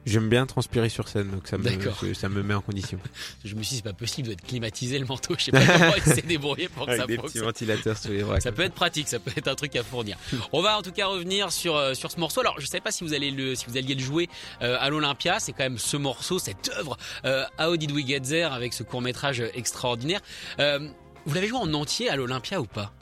[0.07, 2.99] j'aime bien transpirer sur scène, donc ça me, ça me met en condition.
[3.45, 5.35] Je me suis dit, c'est pas possible, doit être climatisé le manteau.
[5.39, 8.11] Je sais pas comment il s'est débrouillé pour que ça Avec des petits ventilateurs sur
[8.11, 8.41] les bras.
[8.41, 10.17] Ça peut être pratique, ça peut être un truc à fournir.
[10.53, 12.41] On va en tout cas revenir sur euh, sur ce morceau.
[12.41, 14.29] Alors, je sais pas si vous allez le si vous alliez le jouer
[14.63, 18.21] euh, à l'Olympia, c'est quand même ce morceau, cette œuvre euh, How Did We Get
[18.21, 20.21] There avec ce court-métrage extraordinaire.
[20.59, 20.89] Euh,
[21.27, 22.93] vous l'avez joué en entier à l'Olympia ou pas?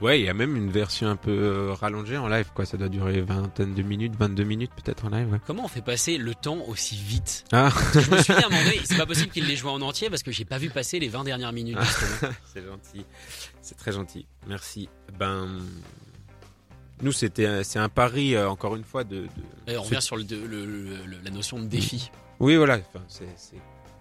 [0.00, 2.66] Ouais, il y a même une version un peu euh, rallongée en live, quoi.
[2.66, 5.30] Ça doit durer vingtaine de minutes, 22 minutes peut-être en live.
[5.32, 5.38] ouais.
[5.46, 7.44] Comment on fait passer le temps aussi vite?
[7.52, 9.70] Ah, Je me suis dit à un moment donné, c'est pas possible qu'il l'ait joué
[9.70, 11.78] en entier parce que j'ai pas vu passer les 20 dernières minutes
[12.52, 13.04] c'est gentil.
[13.62, 14.26] C'est très gentil.
[14.48, 14.88] Merci.
[15.18, 15.60] Ben.
[17.02, 19.22] Nous, c'était, c'est un pari, euh, encore une fois, de.
[19.22, 19.28] de-
[19.72, 22.10] Et on revient sur le, le- le- le- la notion de défi.
[22.40, 22.78] Oui, voilà.
[22.94, 23.04] Enfin,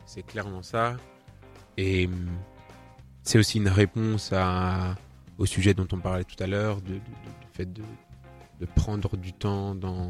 [0.05, 0.97] c'est clairement ça.
[1.77, 2.27] Et hum,
[3.23, 4.95] c'est aussi une réponse à,
[5.37, 7.01] au sujet dont on parlait tout à l'heure, du
[7.53, 7.81] fait de,
[8.59, 10.09] de prendre du temps dans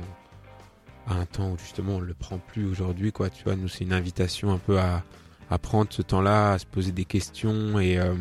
[1.07, 3.29] à un temps où justement on le prend plus aujourd'hui, quoi.
[3.29, 5.03] Tu vois, nous, c'est une invitation un peu à,
[5.49, 7.97] à prendre ce temps-là, à se poser des questions et.
[7.97, 8.15] euh,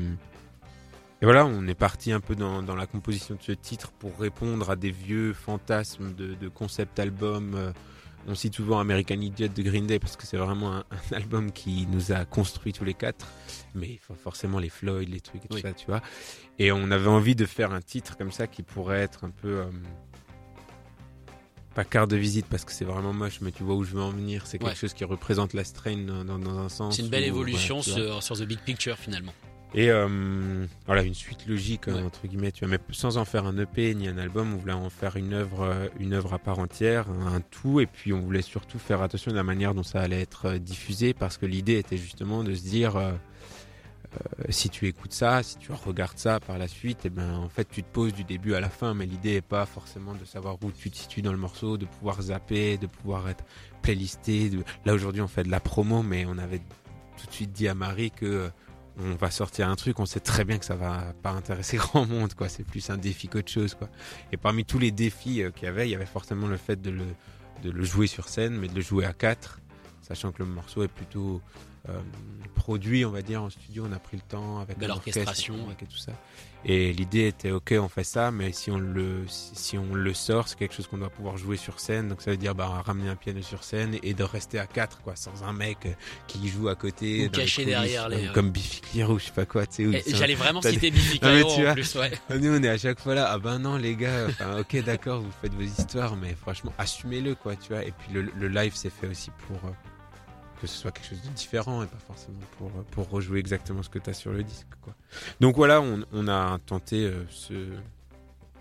[1.21, 4.19] et voilà, on est parti un peu dans, dans la composition de ce titre pour
[4.19, 7.73] répondre à des vieux fantasmes de, de concept album.
[8.29, 11.51] On cite souvent American Idiot de Green Day parce que c'est vraiment un, un album
[11.53, 13.27] qui nous a construit tous les quatre.
[13.75, 15.63] Mais il faut forcément les Floyd, les trucs et tout Oui.
[15.63, 16.01] ça, tu vois.
[16.59, 19.49] Et on avait envie de faire un titre comme ça qui pourrait être un peu.
[19.61, 19.71] euh,
[21.75, 24.03] pas carte de visite parce que c'est vraiment moche, mais tu vois où je veux
[24.03, 24.47] en venir.
[24.47, 24.75] C'est quelque Ouais.
[24.77, 26.97] chose qui représente la strain dans, dans- dans un sens.
[26.97, 29.33] C'est une belle où, évolution sur, sur The Big Picture finalement.
[29.75, 32.03] Et euh, voilà, une suite logique, Ouais.
[32.03, 34.73] entre guillemets, tu vois, mais sans en faire un EP ni un album, on voulait
[34.75, 38.21] en faire une œuvre, euh, une œuvre à part entière, un tout, et puis on
[38.21, 41.47] voulait surtout faire attention à la manière dont ça allait être euh, diffusé, parce que
[41.47, 43.13] l'idée était justement de se dire, euh,
[44.15, 47.49] euh, si tu écoutes ça, si tu regardes ça par la suite, et ben en
[47.49, 50.27] fait tu te poses du début à la fin, mais l'idée est pas forcément de
[50.27, 53.45] savoir où tu te situes dans le morceau, de pouvoir zapper, de pouvoir être
[53.81, 54.51] playlisté.
[54.51, 54.65] De...
[54.85, 57.75] Là aujourd'hui on fait de la promo, mais on avait tout de suite dit à
[57.75, 58.51] Marie que
[58.99, 62.07] on va sortir un truc, on sait très bien que ça va pas intéresser grand
[62.07, 62.49] monde, quoi.
[62.49, 63.77] C'est plus un défi qu'autre chose.
[64.33, 66.81] Et parmi tous les défis euh, qu'il y avait, il y avait forcément le fait
[66.81, 69.61] de le jouer sur scène, mais de le jouer à quatre,
[70.03, 71.41] sachant que le morceau est plutôt
[71.89, 71.93] euh,
[72.55, 73.85] produit, on va dire, en studio.
[73.89, 76.13] On a pris le temps avec Belle un orchestre orchestration, et tout ça.
[76.65, 80.47] Et l'idée était, ok, on fait ça, mais si on le, si, on le sort,
[80.47, 82.09] c'est quelque chose qu'on doit pouvoir jouer sur scène.
[82.09, 85.01] Donc ça veut dire, bah, ramener un piano sur scène et de rester à quatre,
[85.03, 85.93] quoi, sans un mec euh,
[86.29, 88.81] qui joue à côté, Ou dans les caché coulisses, derrière les, comme- euh, comme Biffy
[88.81, 90.11] Clyro, je sais pas quoi, tu sais.
[90.11, 91.73] sont- J'allais vraiment citer Biffy mais Clyro en vois.
[91.73, 92.13] plus, ouais.
[92.31, 93.29] Ah, Nous, on est à chaque fois là.
[93.33, 94.27] Ah ben non, les gars.
[94.29, 97.83] Enfin, ok, d'accord, vous faites vos histoires, mais franchement, assumez-le, quoi, tu vois.
[97.85, 99.73] Et puis le, le live, c'est fait aussi pour euh,
[100.63, 103.83] que ce soit quelque chose de différent et pas forcément pour euh, pour rejouer exactement
[103.83, 104.95] ce que tu as sur le disque, quoi.
[105.41, 107.55] Donc voilà, on, on a tenté euh, ce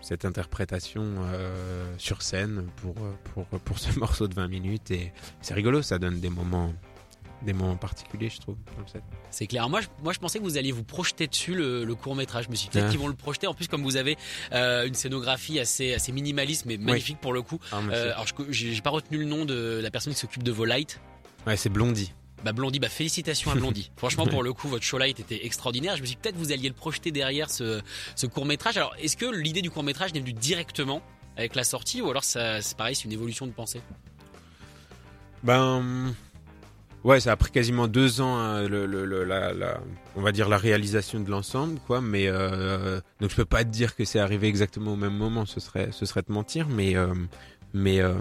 [0.00, 2.94] cette interprétation euh, sur scène pour,
[3.32, 6.72] pour pour ce morceau de 20 minutes et c'est rigolo, ça donne des moments
[7.42, 9.02] des moments particuliers, je trouve, dans le set.
[9.30, 9.68] C'est clair.
[9.68, 12.44] Moi je, moi, je pensais que vous alliez vous projeter dessus le, le court métrage.
[12.44, 12.90] Je me suis dit peut-être Ah.
[12.90, 13.48] qu'ils vont le projeter.
[13.48, 14.16] En plus, comme vous avez
[14.52, 17.58] euh, une scénographie assez, assez minimaliste, mais magnifique pour le coup.
[17.72, 17.80] Ah.
[17.90, 20.64] Euh, alors, je- j'ai pas retenu le nom de la personne qui s'occupe de vos
[20.64, 21.00] lights.
[21.46, 22.12] Ouais, c'est Blondie.
[22.44, 23.90] Bah Blondie, bah félicitations à Blondie.
[23.96, 25.96] Franchement, pour le coup, votre show light était extraordinaire.
[25.96, 27.80] Je me suis dit peut-être vous alliez le projeter derrière ce,
[28.16, 28.76] ce court métrage.
[28.76, 31.02] Alors, est-ce que l'idée du court métrage n'est venue directement
[31.36, 33.80] avec la sortie ou alors ça, c'est pareil, c'est une évolution de pensée?
[35.42, 36.12] Ben
[37.04, 39.80] ouais, ça a pris quasiment deux ans, hein, le, le- le- la, la-
[40.16, 42.00] on va dire la réalisation de l'ensemble, quoi.
[42.00, 45.46] Mais euh, donc je peux pas te dire que c'est arrivé exactement au même moment,
[45.46, 47.14] ce serait, ce serait te mentir, mais euh,
[47.72, 48.14] mais euh,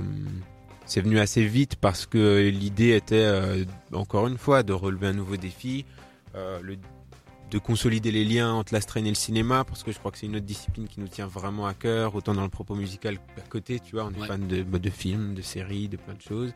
[0.85, 3.63] c'est venu assez vite parce que l'idée était euh,
[3.93, 5.85] encore une fois de relever un nouveau défi,
[6.35, 6.77] euh, le-
[7.49, 10.17] de consolider les liens entre la strain et le cinéma, parce que je crois que
[10.17, 13.17] c'est une autre discipline qui nous tient vraiment à cœur, autant dans le propos musical
[13.35, 14.27] qu'à côté, tu vois, on est Ouais.
[14.27, 16.53] fan de, bah, de films, de séries, de plein de choses.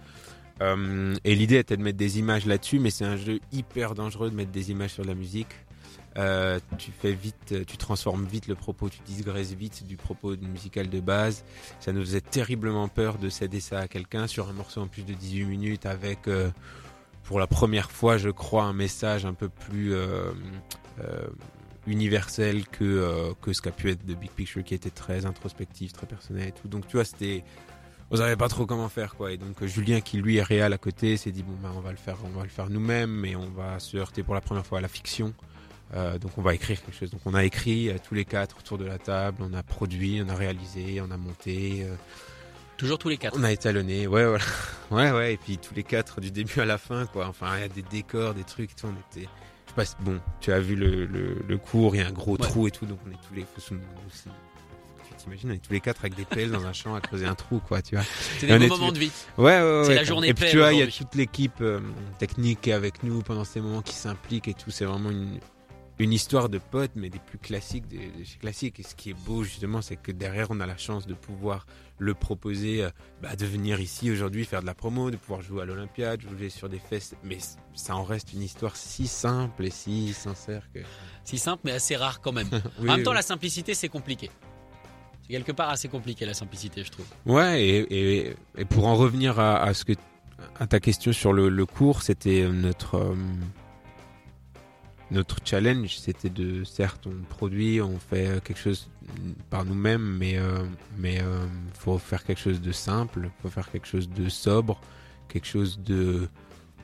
[0.61, 4.29] Euh, et l'idée était de mettre des images là-dessus, mais c'est un jeu hyper dangereux
[4.29, 5.49] de mettre des images sur la musique.
[6.17, 10.89] Euh, tu fais vite, tu transformes vite le propos, tu digresses vite du propos musical
[10.89, 11.43] de base.
[11.79, 15.03] Ça nous faisait terriblement peur de céder ça à quelqu'un sur un morceau en plus
[15.03, 16.49] de 18 minutes avec, euh,
[17.23, 20.31] pour la première fois, je crois, un message un peu plus euh,
[21.01, 21.27] euh,
[21.87, 25.93] universel que, euh, que ce qu'a pu être The Big Picture qui était très introspectif,
[25.93, 26.67] très personnel et tout.
[26.67, 27.43] Donc tu vois, c'était
[28.11, 30.71] on savait pas trop comment faire quoi et donc euh, Julien qui lui est réel
[30.73, 33.09] à côté s'est dit bon bah on va le faire on va le faire nous-mêmes
[33.09, 35.33] mais on va se heurter pour la première fois à la fiction
[35.93, 38.57] Euh, donc on va écrire quelque chose donc on a écrit euh, tous les quatre
[38.57, 41.95] autour de la table on a produit on a réalisé on a monté euh,
[42.77, 43.37] Toujours tous les quatre.
[43.39, 44.43] On a étalonné, ouais, voilà.
[44.91, 47.27] Ouais, ouais, et puis tous les quatre du début à la fin, quoi.
[47.27, 48.87] Enfin, il y a des décors, des trucs, tout.
[48.87, 49.29] On était.
[49.65, 52.07] Je sais pas, si- bon, tu as vu le, le, le cours, il y a
[52.07, 52.39] un gros Ouais.
[52.39, 53.45] trou et tout, donc on est tous les.
[53.55, 57.25] Tu t'imagines, on est tous les quatre avec des pelles dans un champ à creuser
[57.25, 58.03] un trou, quoi, tu vois.
[58.39, 59.11] C'est des moments de vie.
[59.37, 59.83] Ouais, ouais, ouais.
[59.85, 61.79] C'est la journée Et puis tu vois, il y a toute l'équipe euh,
[62.19, 64.69] technique qui est avec nous pendant ces moments qui s'implique et tout.
[64.69, 65.39] C'est vraiment une,
[65.99, 68.79] une histoire de potes, mais des plus classiques des, classiques.
[68.79, 71.65] Et ce qui est beau, justement, c'est que derrière, on a la chance de pouvoir
[71.97, 72.89] le proposer, euh,
[73.21, 76.49] bah, de venir ici aujourd'hui faire de la promo, de pouvoir jouer à l'Olympiade, jouer
[76.49, 77.15] sur des festes.
[77.23, 77.37] Mais
[77.73, 80.79] ça en reste une histoire si simple et si sincère que.
[81.23, 82.49] Si simple, mais assez rare quand même.
[82.79, 83.17] Oui, en même temps, oui.
[83.17, 84.29] la simplicité, c'est compliqué.
[85.23, 87.07] C'est quelque part assez compliqué, la simplicité, je trouve.
[87.25, 89.93] Ouais, et, et, et pour en revenir à, à ce que
[90.59, 93.15] à ta question sur le, le cours, c'était notre euh,
[95.11, 98.89] notre challenge, c'était de certes on produit, on fait quelque chose
[99.49, 100.65] par nous-mêmes, mais euh,
[100.97, 104.79] mais euh, faut faire quelque chose de simple, faut faire quelque chose de sobre,
[105.29, 106.27] quelque chose de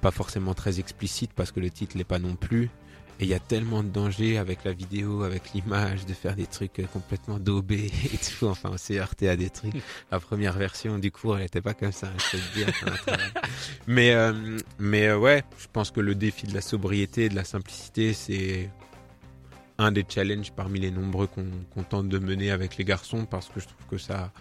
[0.02, 2.70] pas forcément très explicite parce que le titre l'est pas non plus.
[3.22, 6.48] Et il y a tellement de dangers avec la vidéo, avec l'image, de faire des
[6.48, 8.48] trucs euh, complètement daubés et tout.
[8.48, 9.76] Enfin, on s'est heurté à des trucs.
[10.12, 12.10] La première version du cours, elle était pas comme ça,
[13.88, 17.44] mais euh, mais euh, ouais, je pense que le défi de la sobriété de la
[17.44, 18.72] simplicité, c'est
[19.78, 23.50] un des challenges parmi les nombreux qu'on qu'on tente de mener avec les garçons parce
[23.50, 24.32] que je trouve que ça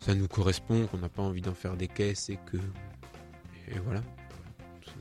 [0.00, 2.58] ça nous correspond, qu'on n'a pas envie d'en faire des caisses et que
[3.74, 4.02] et voilà.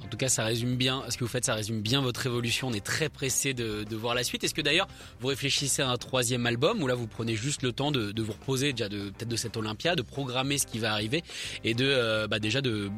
[0.08, 2.70] En tout cas, ça résume bien, ce que vous faites, ça résume bien votre évolution.
[2.70, 4.42] On est très pressé de, voir la suite.
[4.46, 4.88] Est-ce que d'ailleurs,
[5.20, 8.32] vous réfléchissez à un troisième album ou là, vous prenez juste le temps de, vous
[8.32, 11.26] reposer déjà de peut-être de cette Olympia, de programmer ce qui va arriver
[11.66, 12.90] et de euh, bah, déjà de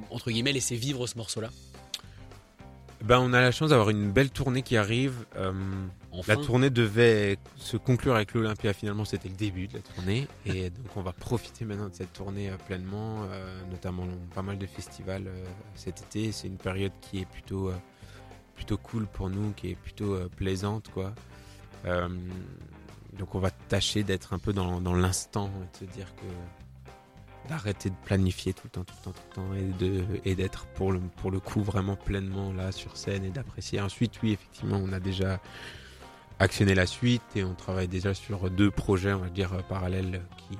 [0.53, 1.49] laisser vivre ce morceau-là?
[3.03, 5.25] Ben, on a la chance d'avoir une belle tournée qui arrive.
[5.37, 5.53] Euh,
[6.11, 8.73] Enfin, La tournée devait se conclure avec l'Olympia.
[8.73, 10.27] Finalement, c'était le début de la tournée.
[10.45, 14.57] Et donc, on va profiter maintenant de cette tournée euh, pleinement, euh, notamment pas mal
[14.57, 16.31] de festivals euh, cet été.
[16.31, 17.75] C'est une période qui est plutôt, euh,
[18.55, 21.13] plutôt cool pour nous, qui est plutôt plaisante, quoi.
[21.85, 22.09] Euh,
[23.17, 26.25] donc, on va tâcher d'être un peu dans, dans l'instant et de se dire que
[27.49, 30.35] d'arrêter de planifier tout le temps, tout le temps, tout le temps, et de et
[30.35, 33.81] d'être pour le pour le coup vraiment pleinement là sur scène et d'apprécier.
[33.81, 35.39] Ensuite, oui, effectivement, on a déjà
[36.39, 40.21] actionné la suite et on travaille déjà sur deux projets, on va dire euh, parallèles
[40.37, 40.57] qui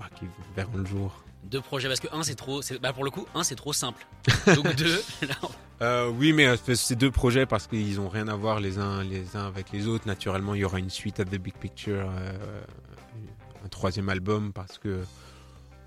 [0.00, 0.26] bah, qui
[0.56, 1.22] verront le jour.
[1.44, 4.06] deux projets parce que un c'est trop, bah, pour le coup un c'est trop simple.
[4.54, 5.36] Donc deux, là,
[5.82, 9.04] Euh, oui, mais euh, c'est deux projets parce qu'ils ont rien à voir les uns
[9.04, 10.06] les uns avec les autres.
[10.06, 12.60] Naturellement, il y aura une suite à The Big Picture, euh,
[13.64, 15.02] un troisième album parce que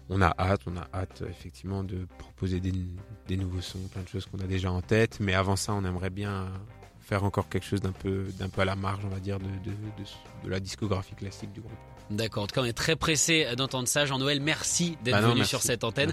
[0.10, 4.26] on a hâte, on a hâte effectivement de proposer des, nouveaux sons, plein de choses
[4.26, 5.20] qu'on a déjà en tête.
[5.20, 6.48] Mais avant ça, on aimerait bien
[7.00, 11.16] faire encore quelque chose d'un peu à la marge, on va dire, de la discographie
[11.16, 11.89] classique du groupe.
[12.10, 14.06] D'accord, en tout cas on est très pressé d'entendre ça.
[14.06, 15.50] Jean-Noël, merci d'être Bah non, venu merci.
[15.50, 16.12] sur cette antenne.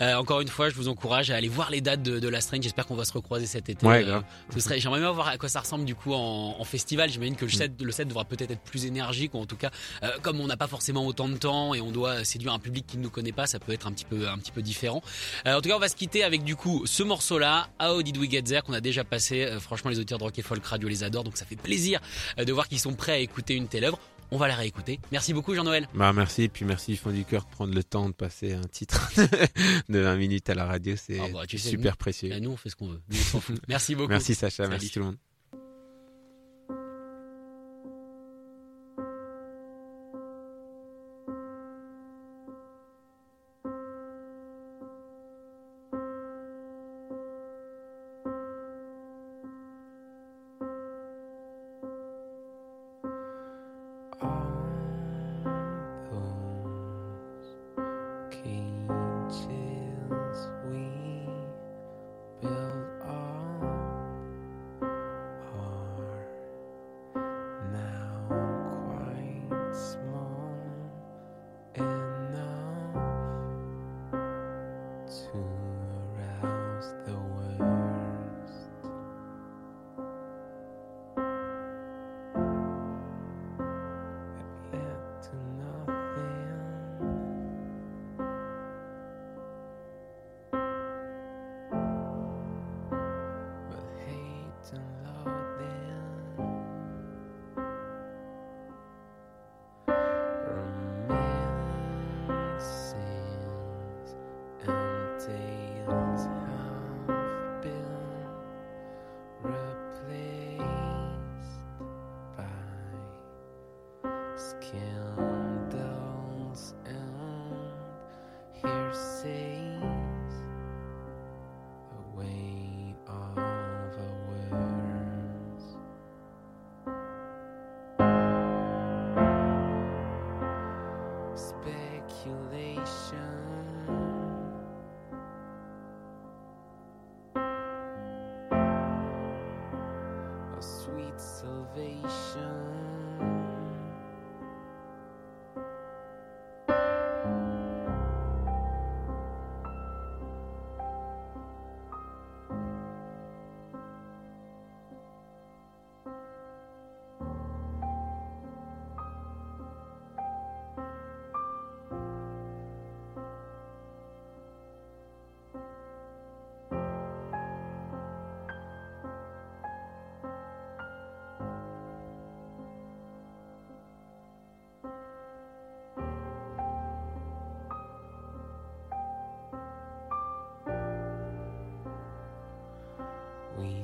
[0.00, 2.40] Euh, encore une fois, je vous encourage à aller voir les dates de, de la
[2.40, 2.62] Strange.
[2.62, 3.86] J'espère qu'on va se recroiser cet été.
[3.86, 4.20] Ouais, Euh,
[4.58, 7.08] serait, j'aimerais bien voir à quoi ça ressemble du coup en, en festival.
[7.10, 9.70] J'imagine que le set, le set devra peut-être être plus énergique ou en tout cas,
[10.02, 12.86] euh, comme on n'a pas forcément autant de temps et on doit séduire un public
[12.86, 15.02] qui ne nous connaît pas, ça peut être un petit peu, un petit peu différent.
[15.46, 18.16] Euh, en tout cas, on va se quitter avec du coup ce morceau-là, How Did
[18.18, 19.44] We Get There, qu'on a déjà passé.
[19.44, 22.00] Euh, franchement, les auteurs de Rock et Folk Radio les adorent, donc ça fait plaisir
[22.38, 23.98] euh, de voir qu'ils sont prêts à écouter une telle œuvre.
[24.30, 25.00] On va la réécouter.
[25.10, 25.88] Merci beaucoup, Jean-Noël.
[25.94, 28.52] Bah merci, et puis merci du fond du cœur de prendre le temps de passer
[28.52, 29.10] un titre
[29.88, 32.32] de 20 minutes à la radio, c'est Ah bah, tu sais, super précieux.
[32.32, 33.00] Et nous, on fait ce qu'on veut.
[33.08, 33.60] Nous, on s'en fout.
[33.68, 34.10] Merci beaucoup.
[34.10, 34.70] Merci Sacha, Salut.
[34.70, 35.16] merci tout le monde.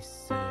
[0.04, 0.43] So.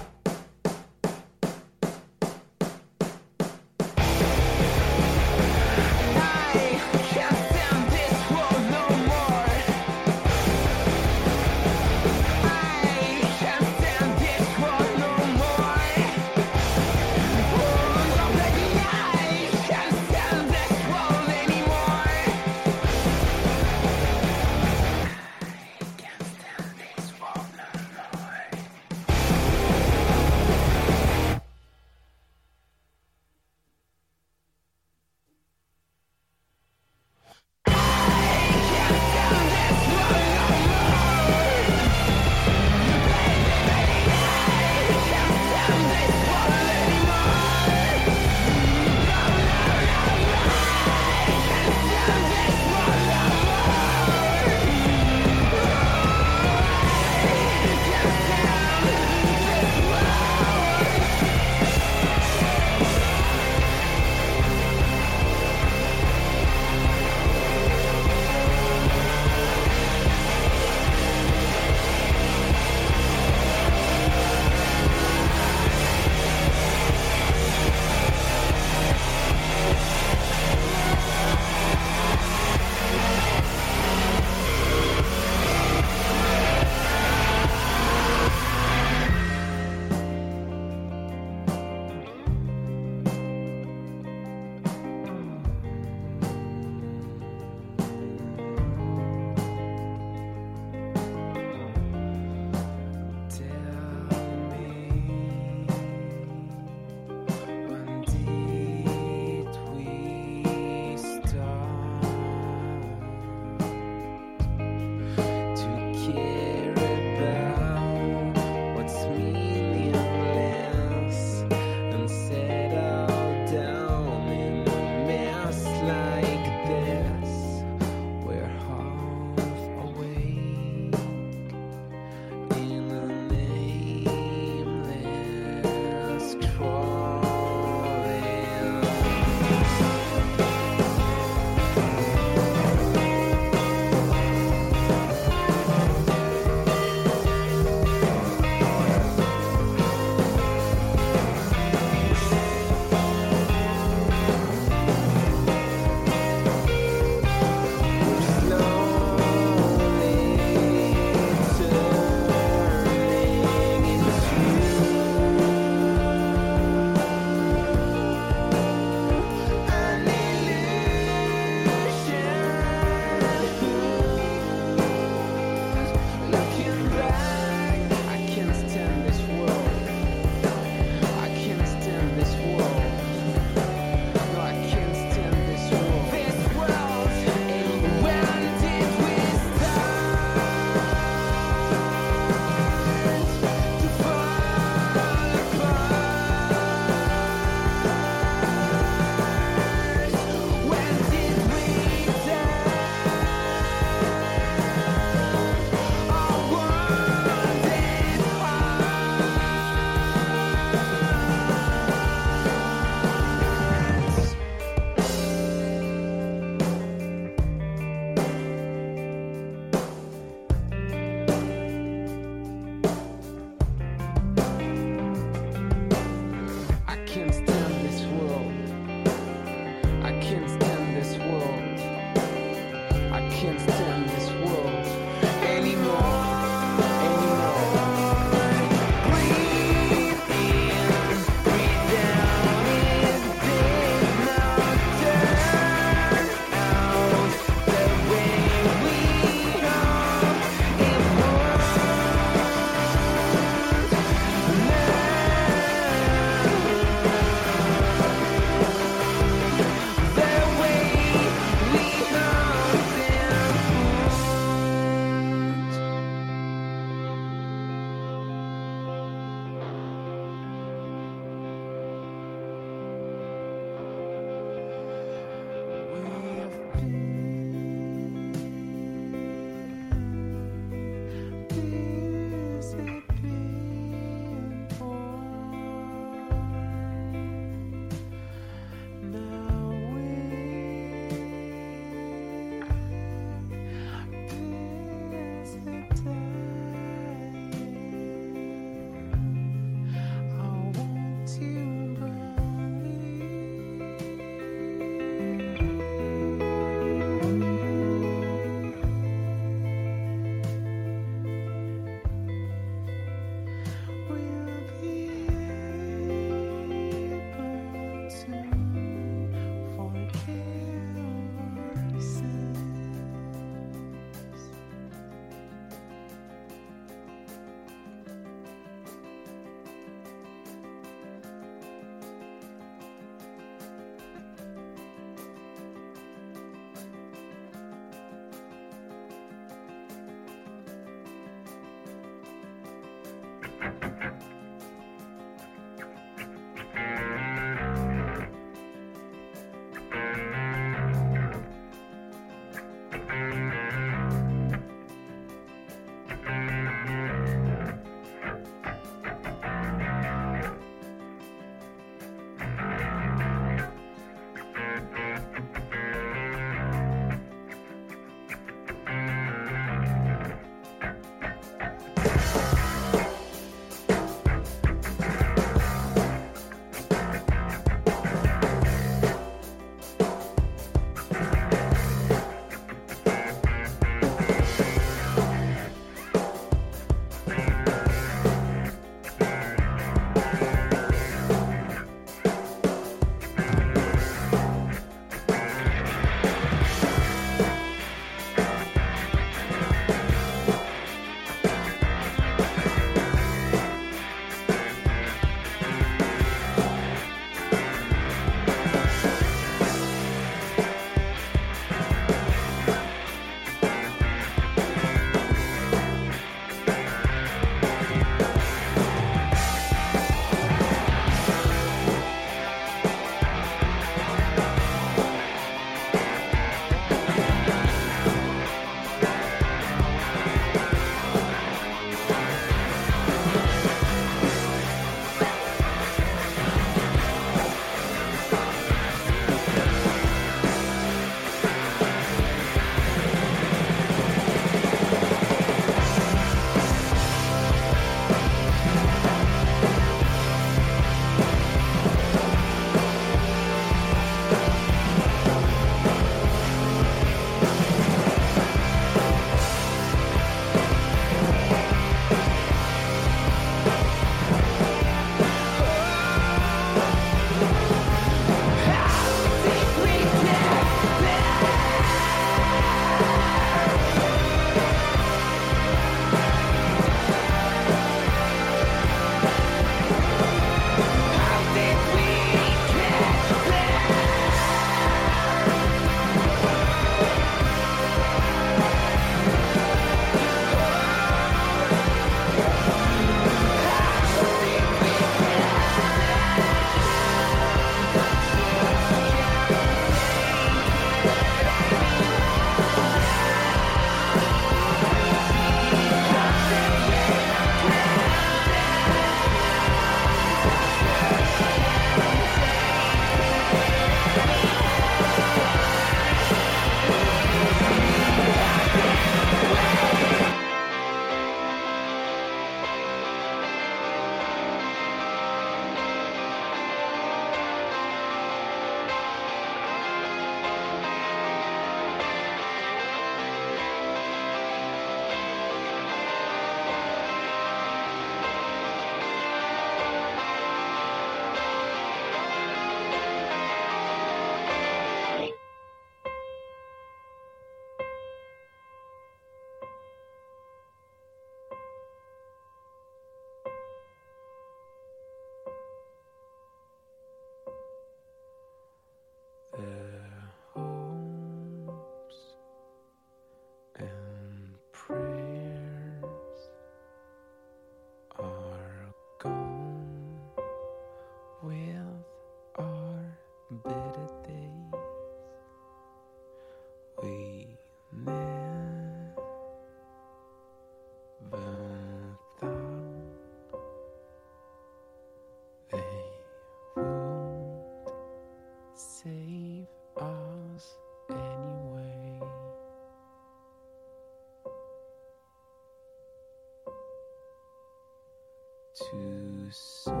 [599.51, 600.00] so